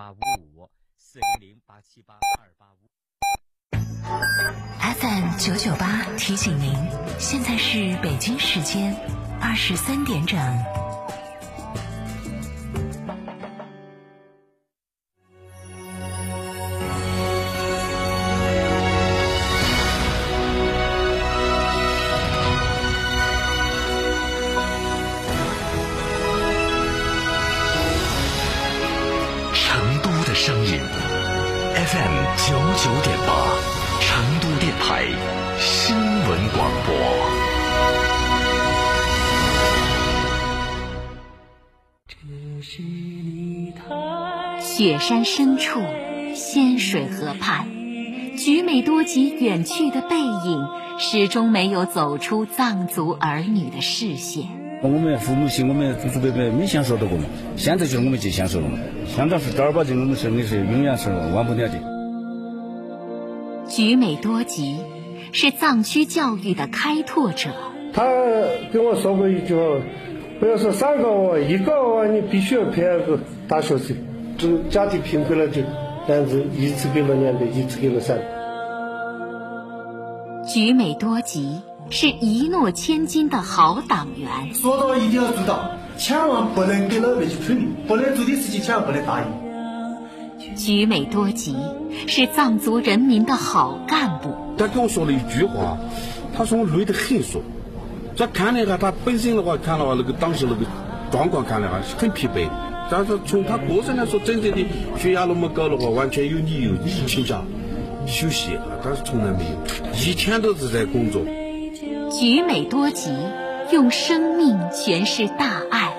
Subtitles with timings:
[0.00, 0.16] 八五
[0.54, 2.88] 五四零零八七八二八五。
[4.80, 6.72] FM 九九八提醒您，
[7.18, 8.96] 现在是北京时间
[9.42, 10.38] 二十三点整。
[34.90, 35.04] 台
[35.56, 36.92] 新闻广播。
[44.60, 45.80] 雪山深处，
[46.34, 47.68] 仙水河畔，
[48.36, 50.66] 菊美多吉远去的背影，
[50.98, 54.46] 始终没有走出藏族儿女的视线。
[54.82, 57.26] 我们父母亲，我们祖祖辈辈没享受到过嘛，
[57.56, 58.76] 现在就是我们去享受了嘛。
[59.06, 61.99] 香港是正儿八经，我们真的是永远是忘不了的。
[63.70, 64.80] 菊美多吉
[65.30, 67.50] 是藏区教育的开拓者。
[67.92, 68.02] 他
[68.72, 69.62] 跟我说过一句话：
[70.40, 73.96] 不要说三个娃，一个娃你必须要培养个大学生。
[74.36, 75.62] 这个家庭贫困了就
[76.08, 78.18] 这样子，一次给了两百，一次给了三。
[80.52, 84.52] 菊美多吉是一诺千金的好党员。
[84.52, 89.49] 说到一定要做到，千万不能给老百姓吹牛，不能做的事情千万不能答应。
[90.60, 91.56] 菊美多吉
[92.06, 94.34] 是藏族人民的好干部。
[94.58, 95.78] 他跟我说了一句话，
[96.36, 97.40] 他说我累得很说。
[98.14, 100.66] 这看了一下他本身的话，看了那个当时那个
[101.10, 102.46] 状况看了哈是很疲惫。
[102.90, 104.66] 但是从他个人来说，真正的
[104.98, 106.72] 血压那么高的话，完全有理由
[107.06, 107.40] 请假
[108.06, 108.50] 休息，
[108.84, 111.22] 但是从来没有，一天都是在工作。
[112.10, 113.10] 菊美多吉
[113.72, 115.94] 用生命诠释大爱，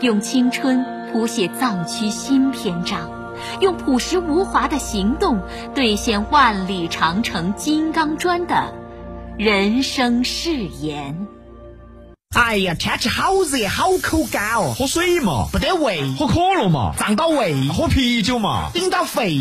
[0.00, 3.08] 用青春谱写藏区新篇章，
[3.60, 5.40] 用朴实无华的行动
[5.74, 8.74] 兑现万里长城金刚砖的
[9.38, 11.26] 人生誓言。
[12.36, 19.38] 哎呀，天气好热，好口干哦，喝水嘛，不得胃，喝可乐嘛，胀到胃，喝啤酒嘛，顶到肺。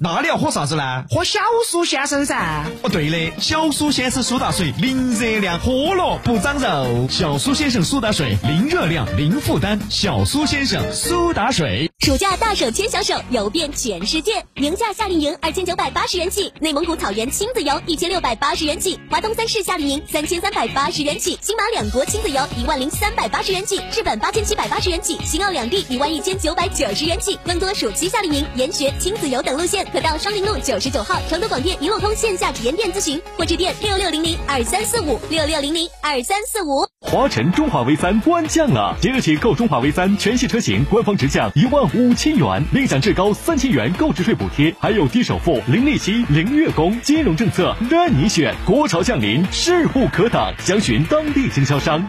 [0.00, 1.04] 那你要喝啥子呢？
[1.10, 2.64] 喝小苏先生噻。
[2.82, 7.08] 哦，对的，小苏先生苏打水，零热量，喝了不长肉。
[7.10, 9.78] 小苏先生苏打水，零热量，零负担。
[9.90, 11.90] 小苏先生苏打水。
[12.08, 14.42] 暑假大手牵小手，游遍全世界。
[14.54, 27.38] 宁夏夏令营二千九百八十元起，内蒙古草原亲子游一千六百八十元起，华东三市夏令营三千三百八十元起，新马两国亲子游一万零三百八十元起，日本八千七百八十元起，新奥两地一万一千九百九十元起。
[27.44, 36.86] 更多暑期夏令营、研学、亲子游等路线，可到双林路九十九号成都广电一路通线下体验店咨询，或致电六六零零二三四五六六零零二三四五。
[37.00, 48.54] 华晨中华 V 三官降了，即日起购中华 V 三全系车型，官方直降一万五五千元，另享至高三千元购置税补贴，还有低首付、零利息、零月供，金融政策任你选。
[48.64, 52.08] 国潮降临，势不可挡，详询当地经销商。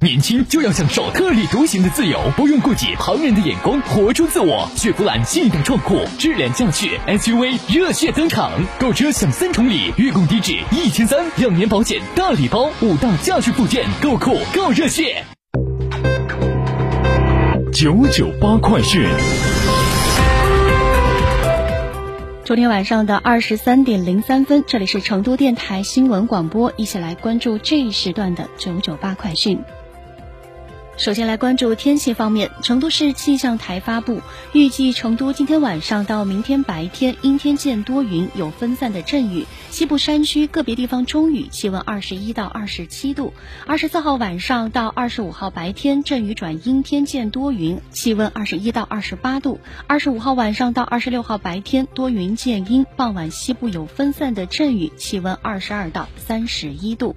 [0.00, 4.70] 年轻就要享受特立独行的自由，不用顾及旁人的眼光，活出自我。
[4.76, 15.24] 雪佛兰新一代壮阔，质量驾驭 SUV 热血登场，购车享三重礼，月供低至一千三，两年保险大礼包，五大驾驭附件，够酷够热血。
[17.84, 19.02] 九九八快讯。
[22.42, 29.58] 昨天晚上的二十三点零三分，这里是成都电台新闻广播，一起来关注这一时段的九九八快讯。
[30.96, 34.22] 首先来关注天气方面，成都市气象台发布，
[34.52, 43.34] 预计成都今天晚上到明天白天阴天见多云，有分散的阵雨，西部山区个别地方中雨，气温二十一到二十七度。
[43.66, 49.58] 二十四号晚上到二十五号白天阵雨转阴天见多云，气温二十一到二十八度。
[49.88, 57.16] 二十五号晚上到二十六号白天多云见阴，傍晚西部有分散的阵雨，气温二十二到三十一度。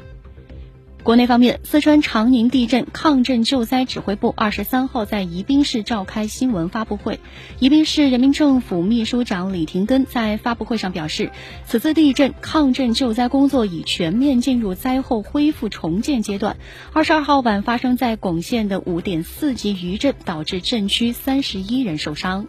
[1.07, 7.21] 国内方面，四川长宁地震抗震救灾指挥部二十三号在宜宾市召开新闻发布会。
[7.59, 11.31] 宜宾市人民政府秘书长李廷根在发布会上表示，
[11.65, 16.57] 此次地震抗震救灾工作已全面进入灾后恢复重建阶段。
[16.91, 22.47] 二十二号晚发生在珙县的五点四级余震，导致震区三十一人受伤。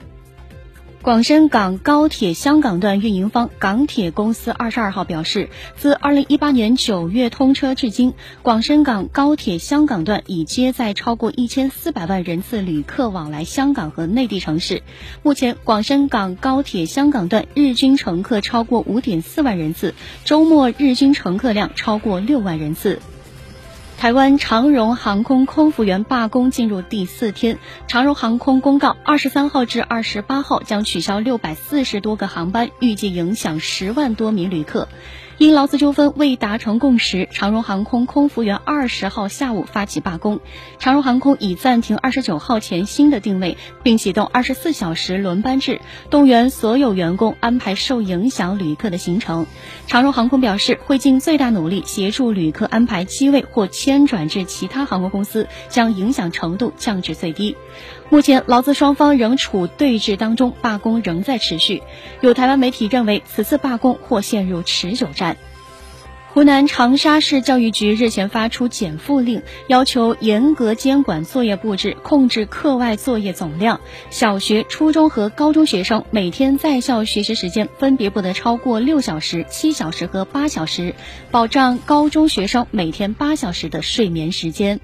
[1.00, 14.82] 广深港高铁香港段运营方港铁公司二十二号表示，自二零一八年九月通车至今，广深港高铁香港段已接载超过一千四百万人次旅客往来香港和内地城市。
[15.22, 22.98] 目前，广深港高铁香港段日均乘客超过五点四万人次，周末日均乘客量超过六万人次。
[23.98, 27.58] 台湾长荣航空空服员罢工进入第四天，
[27.88, 34.86] 长荣航空公告，二十三号至二十八号将取消六百四十多个航班，预计影响十万多名旅客。
[35.38, 40.40] 因劳资纠纷未达成共识，长荣航空空服员二十号下午发起罢工。
[40.80, 45.80] 长荣航空已暂停二十九号前新的定位，并启动二十四小时轮班制，
[46.10, 49.46] 动员所有员工安排受影响旅客的行程。
[49.86, 57.56] 长荣航空表示，会尽最大努力协助旅客安排机位或迁转至其他航空公司，将影响程度降至最低。
[58.10, 61.84] 目前，劳资双方仍处对峙当中，罢工仍在持续。
[62.22, 65.27] 有台湾媒体认为，此次罢工或陷入持久战。
[66.34, 73.80] 湖南长沙市教育局日前发出减负令，要求严格监管作业布置，控制课外作业总量。
[74.10, 80.94] 小学、初中和高中学生每天在校学习时间分别不得超过六小时、七小时和八小时，
[81.30, 84.80] 保障高中学生每天八小时的睡眠时间。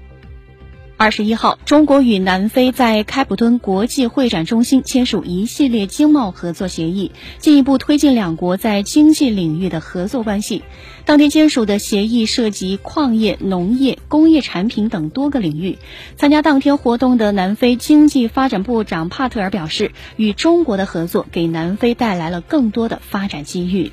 [0.97, 10.63] 二十一号，中国与南非在开普敦国际会展中心签署一系列经贸合作协议，进一步推进两国在经济领域的合作关系。
[11.03, 15.77] 当天签署的协议涉及矿业、农业、工业产品等多个领域。
[16.15, 23.91] 参加当天活动的南非经济发展部长帕特尔表示，与中国的合作给南非带来了更多的发展机遇。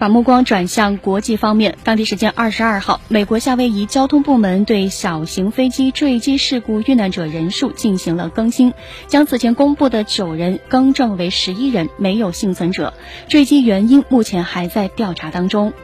[0.00, 8.72] 把目光转向国际方面，当地时间二十二号，美国夏威夷交通部门对小型飞机坠机事故遇难者人数进行了更新，
[9.08, 12.94] 将此前公布的九人更正为十一人，没有幸存者。
[13.28, 15.74] 坠机原因目前还在调查当中。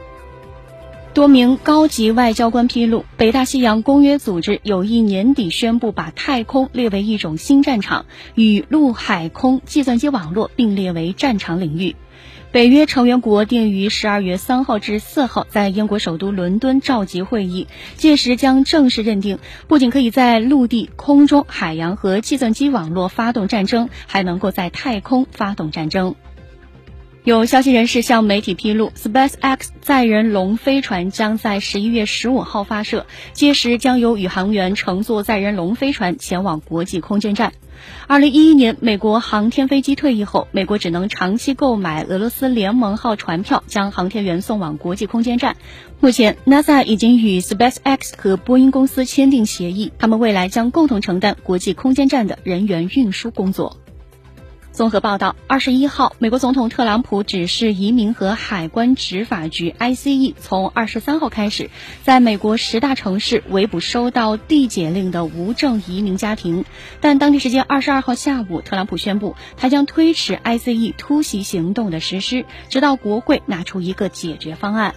[1.13, 11.97] 多名高级外交官披露，北大西洋公约组织有意年底宣布把太空列为一种新战场，与陆海空计算机网络并列为战场领域。
[12.57, 17.67] 北约成员国定于十二月三号至四号在英国首都伦敦召集会议，
[17.99, 26.15] 届时将正式认定，不仅可以在陆地、空中、海洋和计算机网络发动战争，还能够在太空发动战争。
[27.27, 37.53] 有消息人士向媒体披露，SpaceX 载人龙飞船将在十一月十五号发射，届时将由宇航员乘坐载人龙飞船前往国际空间站。
[38.07, 45.57] 二零一一年，美国航天飞机退役后，美国只能长期购买俄罗斯联盟号船票，将航天员送往国际空间站。
[45.99, 53.79] 目前，NASA 已经与 SpaceX 和波音公司签订协议，他们未来将共同承担国际空间站的人员运输工作。
[54.77, 61.71] 综合报道，二十一号，美国总统特朗普指示移民和海关执法局 （ICE） 从二十三号开始，
[62.03, 66.67] 在美国十大城市围捕收到递解令的无证移民家庭。
[67.01, 74.95] 但当地时间二十二号下午，特朗普宣布，他将推迟 ICE 突袭行动的实施，直到国会拿出一个解决方案。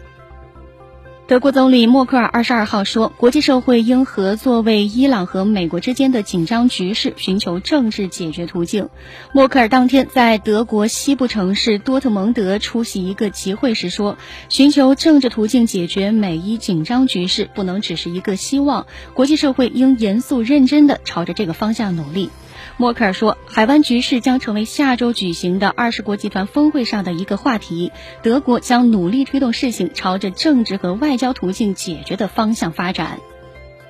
[1.29, 8.89] 德国总理默克尔二十二号说，国际社会应合作为伊朗和美国之间的紧张局势寻求政治解决途径。
[9.31, 14.17] 默克尔当天在德国西部城市多特蒙德出席一个集会时说，
[14.49, 22.31] 寻求政治途径解决美伊紧张局势不能只是一个希望，国际社会应严肃认真地朝着这个方向努力。
[22.77, 27.91] 默克尔说，海湾局势将成为下周举行的二十国集团峰会上的一个话题。
[28.23, 33.19] 德国将努力推动事情朝着政治和外交途径解决的方向发展。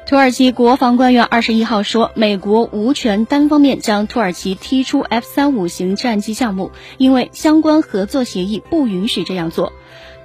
[0.07, 9.71] 土耳其国防官员二十一号说，美国无权单方面将土耳其踢出 F 三五型战机项目，因为相关合作协议不允许这样做。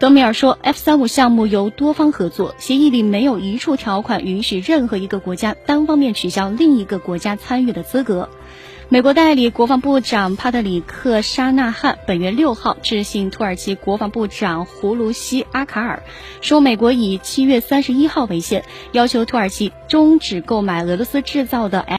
[0.04, 8.28] 德米尔说，F 三五项目由多方合作，协议里没有一处条款允许任何一个国家单方面取消另一个国家参与的资格。
[8.90, 16.02] 美国代理国防部长帕特里克·沙纳汉本月六号致信土耳其国防部长胡卢西·阿卡尔，
[16.42, 21.80] 说美国以七月三十一号为限，要求土耳其终止购买俄罗斯制造的